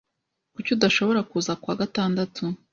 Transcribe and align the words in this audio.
Kuki 0.53 0.69
udashobora 0.77 1.21
kuza 1.29 1.51
kuwa 1.61 1.79
gatandatu? 1.81 2.43